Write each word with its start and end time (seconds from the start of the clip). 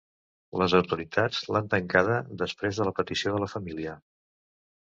Les 0.61 0.73
autoritats 0.77 1.43
l’han 1.55 1.69
tancada 1.75 2.17
després 2.43 2.81
de 2.81 2.89
la 2.89 2.97
petició 3.01 3.35
de 3.37 3.43
la 3.45 3.51
família. 3.57 3.95